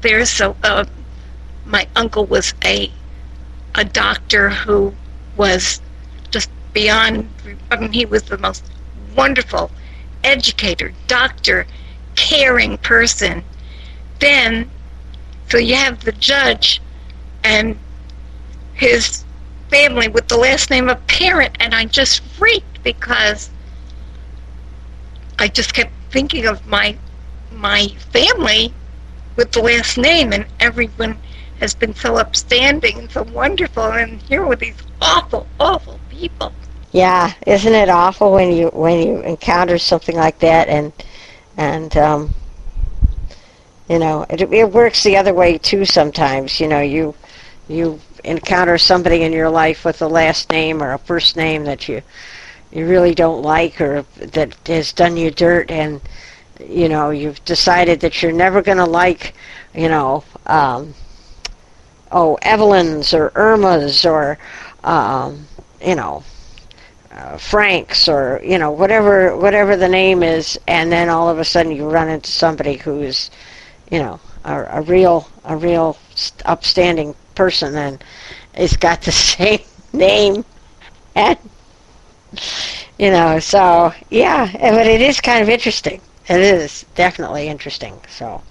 [0.00, 0.84] There, so uh,
[1.64, 2.90] my uncle was a
[3.76, 4.92] a doctor who
[5.36, 5.80] was
[6.32, 7.28] just beyond.
[7.70, 8.64] I mean, he was the most
[9.14, 9.70] wonderful
[10.24, 11.68] educator, doctor,
[12.16, 13.44] caring person.
[14.18, 14.70] Then,
[15.48, 16.82] so you have the judge
[17.44, 17.78] and
[18.74, 19.24] his
[19.70, 23.50] family with the last name of parent, and I just freaked because
[25.38, 26.96] I just kept thinking of my
[27.52, 28.74] my family
[29.36, 31.18] with the last name, and everyone
[31.60, 36.52] has been so upstanding and so wonderful, and here were these awful, awful people.
[36.92, 40.92] Yeah, isn't it awful when you when you encounter something like that and
[41.56, 42.34] and um,
[43.88, 46.60] you know it, it works the other way too sometimes.
[46.60, 47.14] You know you
[47.68, 51.88] you encounter somebody in your life with a last name or a first name that
[51.88, 52.02] you
[52.72, 56.00] you really don't like or that has done you dirt and
[56.68, 59.34] you know you've decided that you're never going to like
[59.74, 60.94] you know um,
[62.10, 64.38] oh Evelyn's or Irma's or
[64.84, 65.46] um,
[65.84, 66.24] you know
[67.16, 71.44] uh, Frank's or you know whatever whatever the name is, and then all of a
[71.44, 73.30] sudden you run into somebody who's
[73.90, 75.96] you know a, a real a real
[76.44, 78.02] upstanding person and
[78.54, 79.60] it's got the same
[79.92, 80.44] name
[81.14, 81.38] and
[82.98, 86.00] you know so yeah but it is kind of interesting.
[86.28, 88.42] It is definitely interesting so.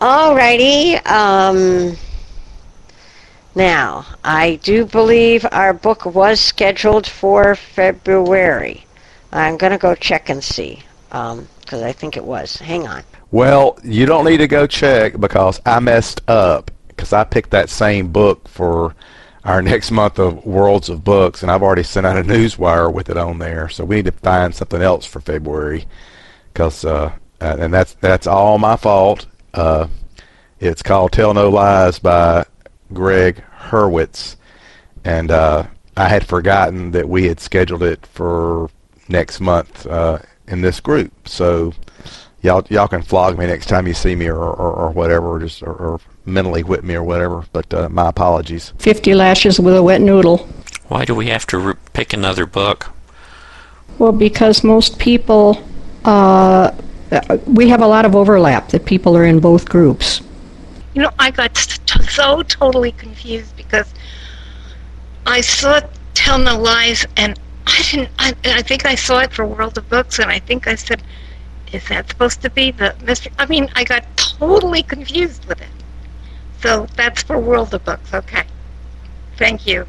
[0.00, 1.96] Alrighty um
[3.58, 8.84] now i do believe our book was scheduled for february
[9.32, 13.02] i'm going to go check and see because um, i think it was hang on
[13.30, 17.68] well, you don't need to go check because I messed up because I picked that
[17.68, 18.94] same book for
[19.44, 23.10] our next month of Worlds of Books, and I've already sent out a newswire with
[23.10, 23.68] it on there.
[23.68, 25.84] So we need to find something else for February,
[26.52, 29.26] because uh, and that's that's all my fault.
[29.52, 29.88] Uh,
[30.58, 32.46] it's called Tell No Lies by
[32.92, 34.36] Gregg Hurwitz,
[35.04, 38.70] and uh, I had forgotten that we had scheduled it for
[39.08, 41.28] next month uh, in this group.
[41.28, 41.74] So
[42.42, 45.38] y'all y'all can flog me next time you see me or or, or whatever, or
[45.40, 47.44] just or, or, mentally whip me or whatever.
[47.52, 48.72] But uh, my apologies.
[48.78, 50.48] Fifty lashes with a wet noodle.
[50.88, 52.90] Why do we have to re- pick another book?
[53.98, 55.62] Well, because most people,
[56.04, 56.70] uh,
[57.46, 58.68] we have a lot of overlap.
[58.68, 60.20] That people are in both groups.
[60.94, 63.92] You know, I got so totally confused because
[65.26, 65.80] I saw
[66.14, 68.10] Tell No Lies and I didn't.
[68.18, 71.02] I, I think I saw it for World of Books, and I think I said
[71.72, 73.32] is that supposed to be the mystery?
[73.38, 75.68] I mean, I got totally confused with it.
[76.62, 78.14] So that's for World of Books.
[78.14, 78.44] Okay.
[79.36, 79.86] Thank you.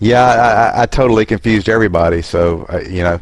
[0.00, 2.20] Yeah, I, I totally confused everybody.
[2.22, 3.20] So uh, you know,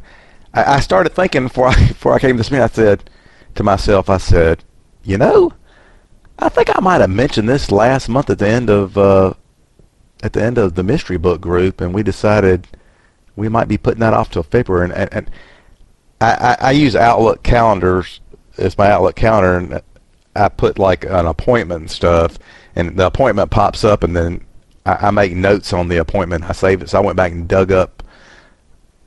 [0.55, 2.53] I, I, started thinking before I before I came to this.
[2.53, 3.11] I said
[3.55, 4.65] to myself, I said,
[5.05, 5.53] you know,
[6.39, 9.35] I think I might have mentioned this last month at the end of uh,
[10.22, 12.66] at the end of the mystery book group, and we decided
[13.37, 14.90] we might be putting that off till February.
[14.90, 15.31] And, and
[16.20, 18.20] I, I, I use Outlook calendars
[18.59, 19.83] as my Outlook calendar, and
[20.35, 22.38] I put like an appointment and stuff,
[22.74, 24.44] and the appointment pops up, and then
[24.87, 26.44] I, I make notes on the appointment.
[26.44, 28.02] I save it, so I went back and dug up,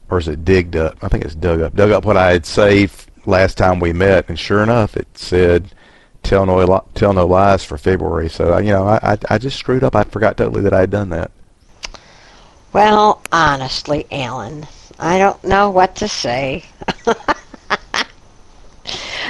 [0.10, 0.98] or is it digged up?
[1.04, 1.76] I think it's dug up.
[1.76, 5.74] Dug up what I had saved last time we met, and sure enough, it said
[6.30, 8.30] tell no tell no lies for February.
[8.30, 9.96] So you know, I, I I just screwed up.
[9.96, 11.32] I forgot totally that I had done that.
[12.72, 14.68] Well, honestly, Alan,
[15.00, 16.66] I don't know what to say.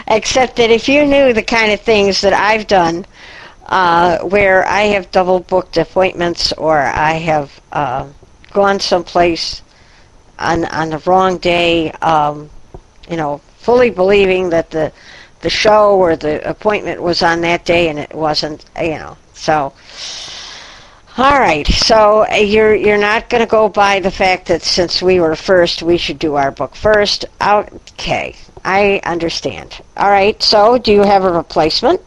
[0.08, 3.06] Except that if you knew the kind of things that I've done,
[3.68, 8.10] uh, where I have double booked appointments or I have uh,
[8.52, 9.62] gone someplace
[10.38, 12.50] on on the wrong day, um,
[13.10, 14.92] you know, fully believing that the
[15.42, 19.18] the show or the appointment was on that day and it wasn't, you know.
[19.34, 19.74] So
[21.20, 25.02] all right, so uh, you're you're not going to go by the fact that since
[25.02, 27.26] we were first, we should do our book first.
[27.42, 29.82] Okay, I understand.
[29.98, 32.00] All right, so do you have a replacement?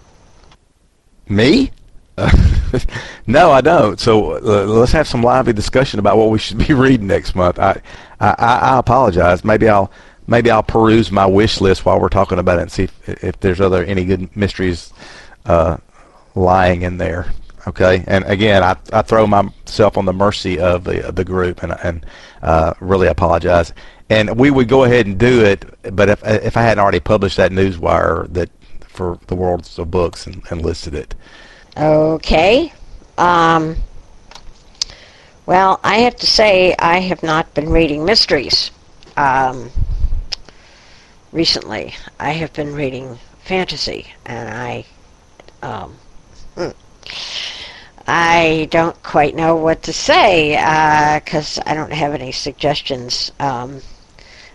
[1.28, 1.70] Me?
[3.26, 4.00] no, I don't.
[4.00, 7.58] So uh, let's have some lively discussion about what we should be reading next month.
[7.58, 7.82] I,
[8.18, 9.44] I, I apologize.
[9.44, 9.90] Maybe I'll
[10.32, 13.38] maybe I'll peruse my wish list while we're talking about it and see if, if
[13.40, 14.92] there's other any good mysteries
[15.44, 15.76] uh,
[16.34, 17.30] lying in there.
[17.68, 21.72] Okay, and again, I, I throw myself on the mercy of the the group, and
[21.84, 22.04] and
[22.42, 23.72] uh, really apologize.
[24.10, 25.64] and we would go ahead and do it.
[25.94, 30.26] But if if I hadn't already published that newswire that for the worlds of books
[30.26, 31.14] and, and listed it.
[31.76, 32.72] Okay.
[33.16, 33.76] Um,
[35.46, 38.70] well, I have to say I have not been reading mysteries
[39.16, 39.70] um,
[41.32, 41.94] recently.
[42.20, 44.84] I have been reading fantasy, and I
[45.62, 45.96] um,
[46.54, 46.70] hmm,
[48.06, 50.50] I don't quite know what to say
[51.24, 53.32] because uh, I don't have any suggestions.
[53.40, 53.80] Um,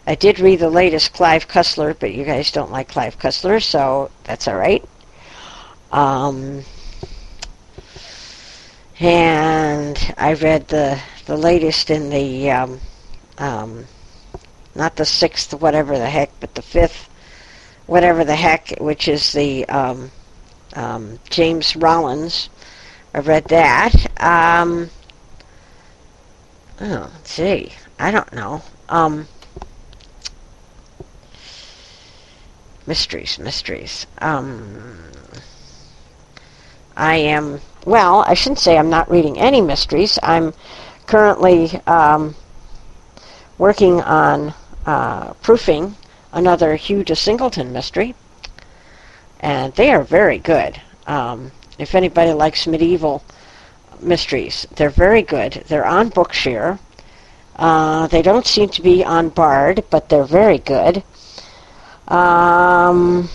[0.05, 4.09] I did read the latest Clive Cussler, but you guys don't like Clive Cussler, so
[4.23, 4.83] that's all right.
[5.91, 6.63] Um,
[8.99, 12.79] and I read the the latest in the um,
[13.37, 13.85] um,
[14.77, 17.09] not the sixth, whatever the heck, but the fifth,
[17.87, 20.11] whatever the heck, which is the um,
[20.75, 22.49] um, James Rollins.
[23.13, 23.93] I read that.
[24.21, 24.89] Um,
[26.79, 27.73] oh, let's see.
[27.99, 28.61] I don't know.
[28.87, 29.27] Um,
[32.85, 34.05] mysteries, mysteries.
[34.19, 35.03] Um,
[36.95, 40.19] I am, well, I shouldn't say I'm not reading any mysteries.
[40.23, 40.53] I'm
[41.05, 42.35] currently um,
[43.57, 44.53] working on
[44.87, 45.95] uh, proofing
[46.31, 48.15] another Hugh de Singleton mystery,
[49.39, 50.81] and they are very good.
[51.05, 53.23] Um, if anybody likes medieval
[54.01, 55.65] mysteries, they're very good.
[55.67, 56.79] They're on Bookshare.
[57.57, 61.03] Uh, they don't seem to be on Bard, but they're very good.
[62.07, 63.29] Um,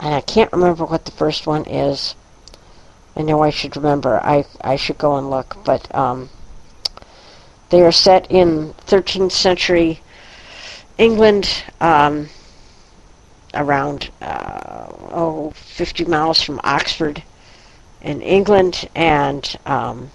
[0.00, 2.16] and I can't remember what the first one is.
[3.14, 4.20] I know I should remember.
[4.24, 6.30] I I should go and look, but um,
[7.70, 10.00] they are set in 13th century
[11.02, 12.28] England, um,
[13.54, 17.20] around uh, oh 50 miles from Oxford,
[18.02, 20.12] in England, and um,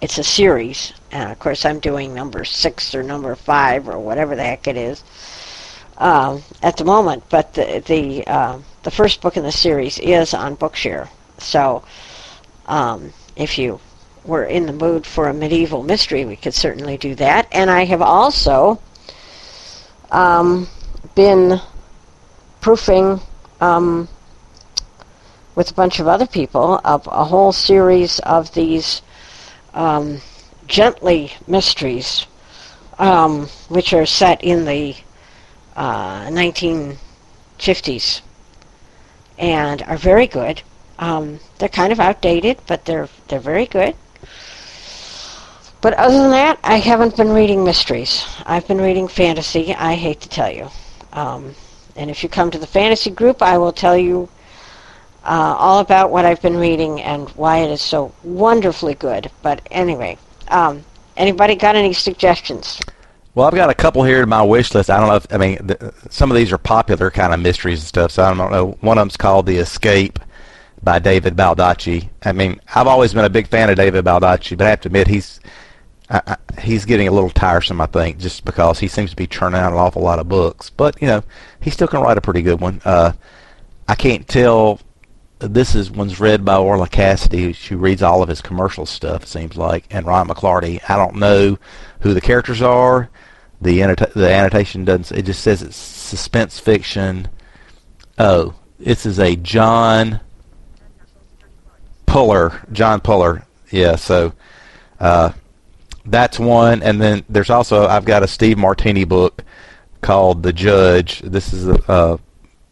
[0.00, 0.92] it's a series.
[1.12, 4.76] And of course, I'm doing number six or number five or whatever the heck it
[4.76, 5.04] is
[5.98, 7.22] um, at the moment.
[7.30, 11.08] But the the uh, the first book in the series is on Bookshare.
[11.38, 11.84] So,
[12.66, 13.78] um, if you
[14.24, 17.46] were in the mood for a medieval mystery, we could certainly do that.
[17.52, 18.80] And I have also
[20.10, 20.68] um,
[21.14, 21.60] been
[22.60, 23.20] proofing
[23.60, 24.08] um,
[25.54, 29.02] with a bunch of other people of a whole series of these
[29.74, 30.20] um,
[30.66, 32.26] gently mysteries,
[32.98, 34.96] um, which are set in the
[35.76, 38.20] uh, 1950s
[39.38, 40.62] and are very good.
[40.98, 43.96] Um, they're kind of outdated, but they're they're very good.
[45.80, 48.24] But other than that, I haven't been reading mysteries.
[48.44, 49.74] I've been reading fantasy.
[49.74, 50.68] I hate to tell you.
[51.12, 51.54] Um,
[51.96, 54.28] and if you come to the fantasy group, I will tell you
[55.24, 59.30] uh, all about what I've been reading and why it is so wonderfully good.
[59.42, 60.84] But anyway, um,
[61.16, 62.78] anybody got any suggestions?
[63.34, 64.90] Well, I've got a couple here in my wish list.
[64.90, 67.80] I don't know if I mean the, some of these are popular kind of mysteries
[67.80, 68.10] and stuff.
[68.12, 68.76] So I don't know.
[68.80, 70.18] One of them's called The Escape
[70.82, 72.10] by David Baldacci.
[72.22, 74.88] I mean, I've always been a big fan of David Baldacci, but I have to
[74.88, 75.40] admit he's
[76.10, 79.60] I, he's getting a little tiresome, I think, just because he seems to be churning
[79.60, 80.68] out an awful lot of books.
[80.68, 81.22] But you know,
[81.60, 82.80] he still can write a pretty good one.
[82.84, 83.12] Uh,
[83.86, 84.80] I can't tell.
[85.38, 87.52] This is one's read by Orlagh Cassidy.
[87.52, 89.22] She reads all of his commercial stuff.
[89.22, 90.80] It seems like, and Ryan McLarty.
[90.90, 91.58] I don't know
[92.00, 93.08] who the characters are.
[93.60, 95.16] The annota- the annotation doesn't.
[95.16, 97.28] It just says it's suspense fiction.
[98.18, 100.20] Oh, this is a John
[102.06, 102.66] Puller.
[102.72, 103.46] John Puller.
[103.70, 103.94] Yeah.
[103.96, 104.32] So.
[104.98, 105.32] Uh,
[106.04, 109.44] that's one, and then there's also I've got a Steve Martini book
[110.00, 111.20] called The Judge.
[111.20, 112.16] This is a, uh,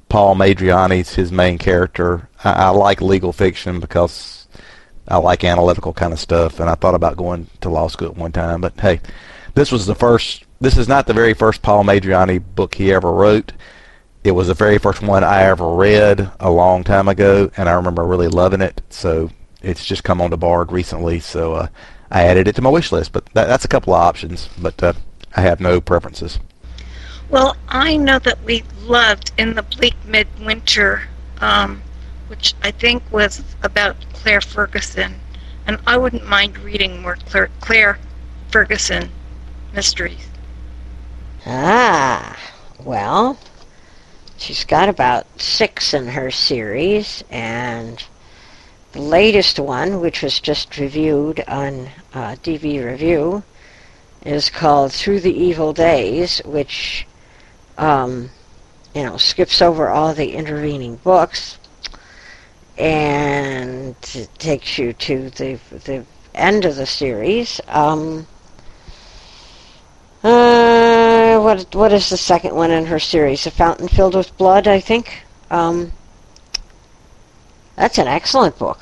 [0.09, 2.29] Paul Madriani's his main character.
[2.43, 4.49] I, I like legal fiction because
[5.07, 8.17] I like analytical kind of stuff, and I thought about going to law school at
[8.17, 8.61] one time.
[8.61, 9.01] But hey,
[9.55, 10.45] this was the first.
[10.61, 13.53] This is not the very first Paul Madriani book he ever wrote.
[14.25, 17.73] It was the very first one I ever read a long time ago, and I
[17.73, 18.83] remember really loving it.
[18.91, 19.31] So
[19.63, 21.21] it's just come on to Bard recently.
[21.21, 21.69] So uh,
[22.11, 23.13] I added it to my wish list.
[23.13, 24.49] But that, that's a couple of options.
[24.59, 24.93] But uh,
[25.37, 26.39] I have no preferences.
[27.31, 31.03] Well, I know that we loved in the bleak midwinter,
[31.41, 31.83] um,
[32.29, 35.15] which I think was about Clare Fergusson,
[35.67, 37.99] and I wouldn't mind reading more Clare, Clare
[38.51, 39.11] Fergusson
[39.75, 40.27] mysteries.
[41.45, 42.39] Ah,
[42.83, 43.39] well,
[44.39, 48.05] she's got about six in her series, and the
[48.99, 53.43] latest one, which was just reviewed on uh, DV Review,
[54.25, 57.07] is called Through the Evil Days, which,
[57.77, 58.31] um,
[58.95, 61.59] you know, skips over all the intervening books
[62.77, 63.97] and
[64.39, 67.61] takes you to the the end of the series.
[67.69, 68.27] Um,
[70.23, 73.47] uh, what what is the second one in her series?
[73.47, 75.25] A Fountain Filled with Blood, I think.
[75.51, 75.93] Um,
[77.79, 78.81] that's an excellent book.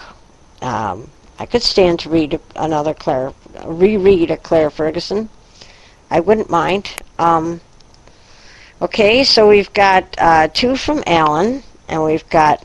[0.62, 3.32] Um, I could stand to read another Clare,
[3.64, 5.28] reread a Clare Fergusson.
[6.10, 6.90] I wouldn't mind.
[7.18, 7.60] Um,
[8.80, 12.64] okay, so we've got uh, two from Alan, and we've got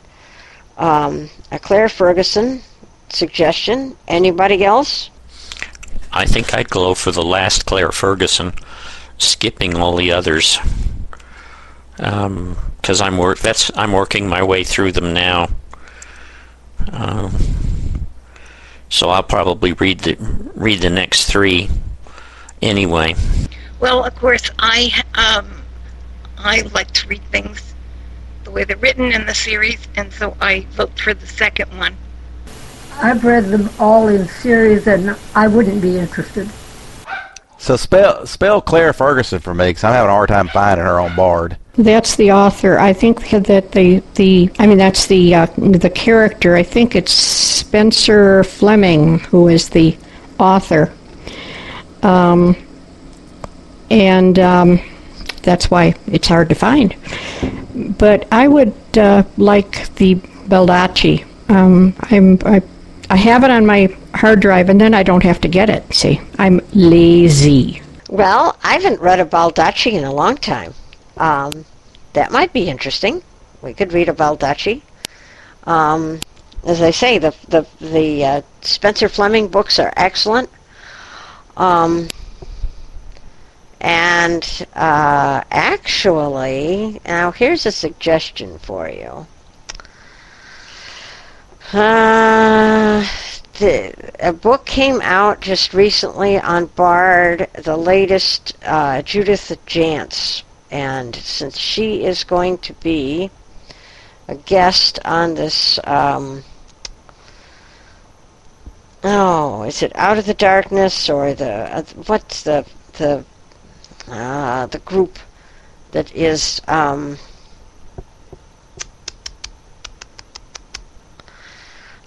[0.78, 2.62] um, a Clare Fergusson
[3.10, 3.98] suggestion.
[4.08, 5.10] Anybody else?
[6.14, 8.58] I think I'd go for the last Clare Fergusson,
[9.18, 10.60] skipping all the others,
[11.98, 13.40] because um, I'm work.
[13.40, 15.50] That's I'm working my way through them now.
[16.92, 17.36] Um,
[18.90, 20.18] so I'll probably read the
[20.56, 21.70] read the next three
[22.62, 23.16] anyway.
[23.80, 25.50] Well, of course, I um,
[26.38, 27.74] I like to read things
[28.44, 31.96] the way they're written in the series, and so I vote for the second one.
[32.96, 36.50] I've read them all in series, and I wouldn't be interested.
[37.58, 41.00] So spell spell Clare Fergusson for me, because I'm having a hard time finding her
[41.00, 41.58] on Bard.
[41.76, 42.78] That's the author.
[42.78, 46.56] I think that the the I mean that's the uh, the character.
[46.56, 49.98] I think it's Spencer Fleming who is the
[50.38, 50.94] author.
[52.04, 52.56] Um,
[53.90, 54.80] and um,
[55.44, 56.96] that's why it's hard to find.
[57.98, 61.26] But I would uh, like the Baldacci.
[61.50, 62.62] Um, I'm I,
[63.10, 65.94] I have it on my hard drive, and then I don't have to get it.
[65.94, 67.82] See, I'm lazy.
[68.10, 70.74] Well, I haven't read a Baldacci in a long time.
[71.22, 71.66] Um,
[72.14, 73.22] that might be interesting.
[73.62, 74.82] We could read about Baldacci.
[75.66, 76.20] Um,
[76.66, 80.50] as I say, the the the uh, Spencer Fleming books are excellent.
[81.56, 82.10] Um,
[83.80, 89.28] and uh, actually, now here's a suggestion for you.
[91.72, 93.06] Uh,
[93.60, 100.42] the, a book came out just recently on Bard, the latest uh, Judith Jance.
[100.72, 103.30] And since she is going to be
[104.28, 106.44] a guest on this, um,
[109.04, 113.26] oh, is it Out of the Darkness or the, uh, what's the, the,
[114.08, 115.20] uh, the group
[115.92, 117.18] that is, um,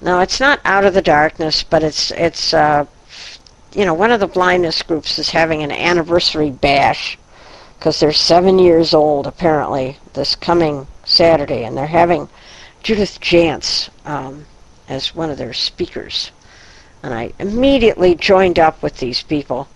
[0.05, 2.85] No, it's not out of the darkness, but it's it's uh,
[3.73, 7.17] you know one of the blindness groups is having an anniversary bash
[7.85, 12.27] because they're seven years old apparently this coming Saturday, and they're having
[12.83, 14.47] Judith Jance um,
[14.89, 16.31] as one of their speakers,
[17.03, 19.69] and I immediately joined up with these people.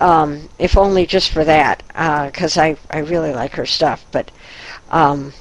[0.00, 4.30] Um, if only just for that, because uh, I I really like her stuff, but.
[4.90, 5.34] Um,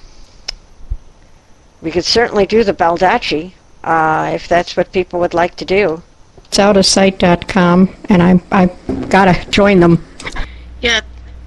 [1.82, 3.53] we could certainly do the Baldacci
[3.84, 6.03] uh, if that's what people would like to do.
[6.45, 8.65] It's outofsight.com, and I I
[9.07, 10.05] gotta join them.
[10.82, 11.01] Yeah,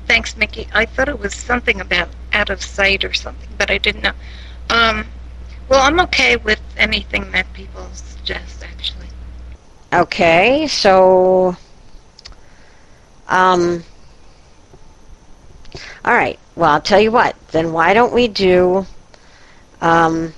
[0.07, 0.69] thanks, Mickey.
[0.73, 4.13] I thought it was something about out of sight or something, but I didn't know.
[4.71, 5.07] Um,
[5.69, 9.09] well, I'm okay with anything that people suggest, actually.
[9.93, 11.57] Okay, so,
[13.29, 13.85] um,
[16.05, 16.39] all right.
[16.57, 17.35] Well, I'll tell you what.
[17.49, 18.87] Then why don't we do,
[19.81, 20.33] um,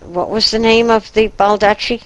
[0.00, 2.02] what was the name of the Baldacci?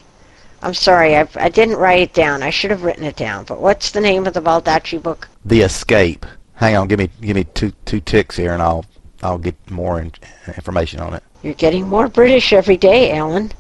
[0.62, 2.42] I'm sorry, I, I didn't write it down.
[2.42, 3.44] I should have written it down.
[3.44, 5.28] But what's the name of the Baldacci book?
[5.44, 6.24] The Escape.
[6.63, 8.85] Hang on, give me give me two two ticks here, and I'll
[9.21, 10.13] I'll get more in,
[10.47, 11.25] information on it.
[11.43, 13.51] You're getting more British every day, Alan.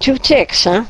[0.00, 0.84] Two ticks, huh?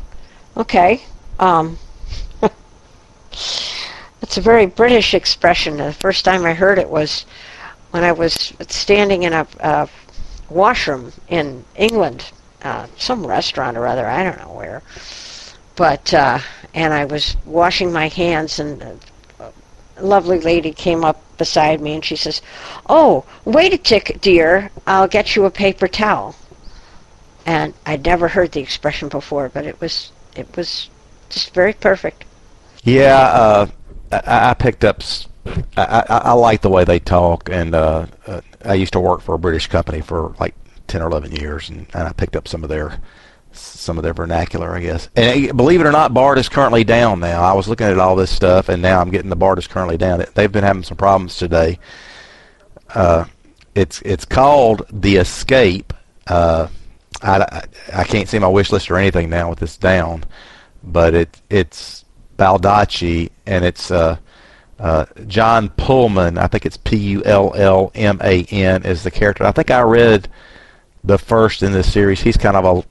[0.57, 1.03] Okay.
[1.39, 1.79] Um,
[3.31, 5.77] it's a very British expression.
[5.77, 7.27] The first time I heard it was
[7.93, 9.89] when I was standing in a, a
[10.51, 12.33] washroom in England
[12.63, 14.83] uh, some restaurant or other, I don't know where.
[15.77, 16.41] But uh,
[16.75, 18.83] and I was washing my hands, and
[19.39, 19.53] a
[20.01, 22.41] lovely lady came up beside me, and she says,
[22.89, 24.71] "Oh, wait a tick, dear.
[24.87, 26.37] I'll get you a paper towel."
[27.45, 30.89] And I'd never heard the expression before, but it was it was
[31.31, 32.25] just very perfect.
[32.85, 33.67] Yeah, uh,
[34.13, 35.03] I, I picked up.
[35.77, 39.21] I, I, I like the way they talk, and uh, uh, I used to work
[39.21, 40.55] for a British company for like
[40.87, 43.01] 10 or 11 years, and, and I picked up some of their
[43.59, 45.09] some of their vernacular, I guess.
[45.17, 47.43] And believe it or not, Bard is currently down now.
[47.43, 49.97] I was looking at all this stuff, and now I'm getting the Bard is currently
[49.97, 50.25] down.
[50.35, 51.79] They've been having some problems today.
[52.95, 53.25] Uh,
[53.75, 55.93] it's it's called The Escape.
[56.27, 56.69] Uh,
[57.23, 57.63] I, I,
[58.01, 60.25] I can't see my wish list or anything now with this down,
[60.83, 62.05] but it it's
[62.37, 64.17] Baldacci, and it's uh,
[64.79, 66.39] uh, John Pullman.
[66.39, 69.45] I think it's P U L L M A N is the character.
[69.45, 70.29] I think I read
[71.05, 72.21] the first in this series.
[72.21, 72.85] He's kind of a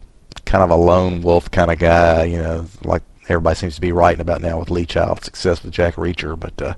[0.52, 3.94] kind of a lone wolf kind of guy, you know, like everybody seems to be
[3.94, 6.38] writing about now with Lee Child's success with Jack Reacher.
[6.38, 6.74] But uh,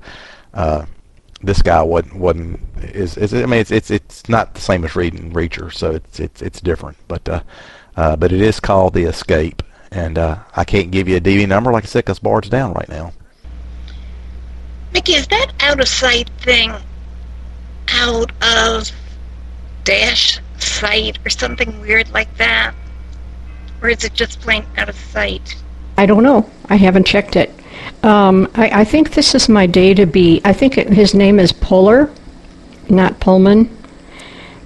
[0.53, 0.85] uh,
[1.41, 4.95] this guy wasn't wasn't is, is I mean it's it's it's not the same as
[4.95, 6.97] reading Reacher, so it's it's it's different.
[7.07, 7.41] But uh,
[7.97, 11.47] uh, but it is called The Escape, and uh, I can't give you a DB
[11.47, 13.11] number like I said because Bard's down right now.
[14.93, 16.71] Mickey, is that out of sight thing
[17.89, 18.91] out of
[19.83, 22.75] dash sight or something weird like that?
[23.83, 25.55] Or is it just plain out of sight?
[25.97, 26.49] I don't know.
[26.69, 27.53] I haven't checked it.
[28.01, 30.41] Um, I, I think this is my day to be.
[30.45, 32.09] I think it, his name is Puller,
[32.89, 33.69] not Pullman.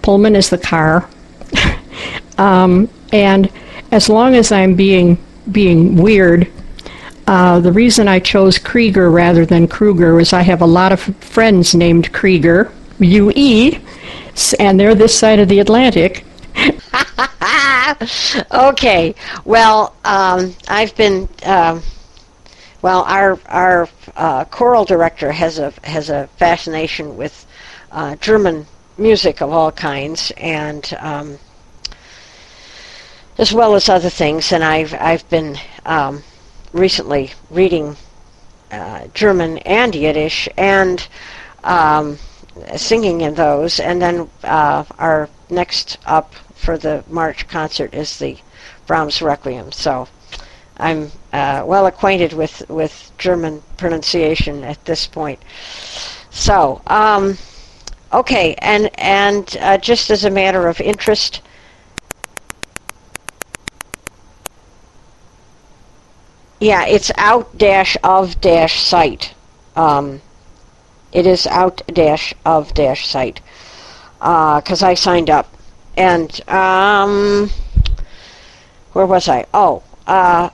[0.04, 1.10] Pullman is the car.
[2.38, 3.52] um, and
[3.92, 5.18] as long as I'm being
[5.52, 6.52] being weird,
[7.26, 11.02] uh, the reason I chose Krueger rather than Kruger was I have a lot of
[11.02, 13.80] friends named Krueger, U-E,
[14.60, 16.24] and they're this side of the Atlantic.
[18.52, 19.16] okay.
[19.46, 21.28] Well, um, I've been.
[21.44, 21.82] Um,
[22.82, 27.46] well, our our uh, choral director has a has a fascination with
[27.92, 28.66] uh, German
[28.98, 31.38] music of all kinds, and um,
[33.38, 34.52] as well as other things.
[34.52, 36.24] And I've I've been um,
[36.74, 37.96] recently reading
[38.72, 41.08] uh, German and Yiddish and
[41.64, 42.18] um,
[42.76, 43.80] singing in those.
[43.80, 48.38] And then uh, our next up for the March concert is the
[48.86, 49.72] Brahms Requiem.
[49.72, 50.08] So
[50.78, 55.40] I'm uh, well acquainted with, with German pronunciation at this point.
[56.30, 57.38] So, um,
[58.14, 61.42] okay, and and uh, just as a matter of interest,
[66.60, 69.34] yeah, it's out dash of dash site.
[69.76, 70.22] Um,
[71.12, 73.42] it is out dash of dash site
[74.20, 75.52] because uh, I signed up,
[75.98, 77.50] and um,
[78.94, 79.46] where was I?
[79.54, 80.50] Oh, uh,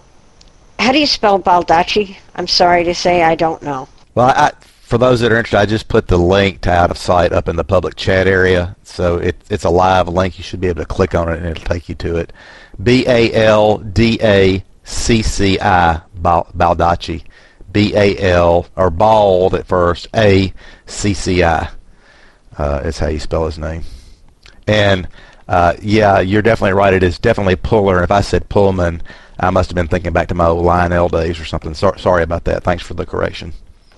[0.79, 2.17] how do you spell Baldacci?
[2.35, 3.87] I'm sorry to say I don't know.
[4.15, 6.97] Well, I, for those that are interested, I just put the link to out of
[6.97, 10.37] sight up in the public chat area, so it, it's a live link.
[10.37, 12.33] You should be able to click on it, and it'll take you to it.
[12.81, 17.23] B A L D A C C I Baldacci.
[17.71, 20.07] B A L or bald at first.
[20.15, 20.53] A
[20.85, 21.69] C C I
[22.57, 23.83] uh, is how you spell his name.
[24.67, 25.07] And
[25.47, 26.93] uh, yeah, you're definitely right.
[26.93, 28.03] It is definitely Puller.
[28.03, 29.01] If I said Pullman,
[29.39, 31.73] I must have been thinking back to my old Lionel days or something.
[31.73, 32.63] So, sorry about that.
[32.63, 33.53] Thanks for the correction.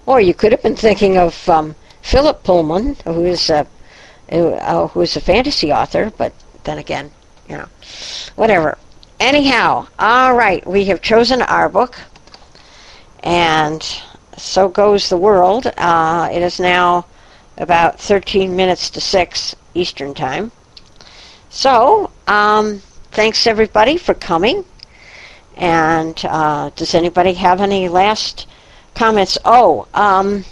[0.05, 3.67] Or you could have been thinking of um, Philip Pullman, who is a
[4.31, 6.11] uh, who is a fantasy author.
[6.17, 6.33] But
[6.63, 7.11] then again,
[7.47, 7.67] you know,
[8.35, 8.77] whatever.
[9.19, 11.95] Anyhow, all right, we have chosen our book,
[13.23, 13.81] and
[14.37, 15.67] so goes the world.
[15.77, 17.05] Uh, it is now
[17.57, 20.51] about 13 minutes to 6 Eastern Time.
[21.55, 22.79] So, um,
[23.11, 24.65] thanks everybody for coming.
[25.55, 28.45] And uh, does anybody have any last
[28.93, 29.37] comments?
[29.45, 30.43] Oh, um,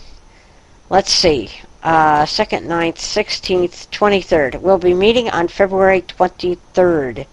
[0.89, 1.49] let's see.
[1.83, 4.61] Uh, 2nd, 9th, 16th, 23rd.
[4.61, 7.27] We'll be meeting on February 23rd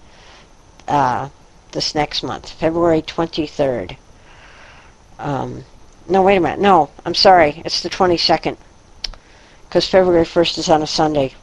[0.88, 1.28] uh,
[1.70, 3.96] this next month, February 23rd.
[5.20, 5.64] Um,
[6.08, 6.58] no, wait a minute.
[6.58, 7.62] No, I'm sorry.
[7.64, 8.56] It's the 22nd.
[9.68, 11.34] Because February 1st is on a Sunday.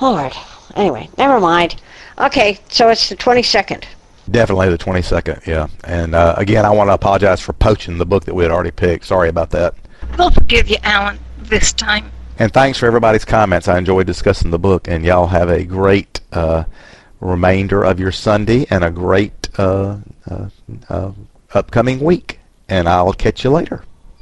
[0.00, 0.32] Lord.
[0.76, 1.80] Anyway, never mind.
[2.18, 3.84] Okay, so it's the 22nd.
[4.30, 5.68] Definitely the 22nd, yeah.
[5.84, 8.70] And uh, again, I want to apologize for poaching the book that we had already
[8.70, 9.06] picked.
[9.06, 9.74] Sorry about that.
[10.18, 12.10] We'll forgive you, Alan, this time.
[12.38, 13.68] And thanks for everybody's comments.
[13.68, 16.64] I enjoyed discussing the book, and y'all have a great uh,
[17.20, 19.98] remainder of your Sunday and a great uh,
[20.30, 20.48] uh,
[20.88, 21.12] uh
[21.54, 22.40] upcoming week.
[22.68, 23.84] And I'll catch you later.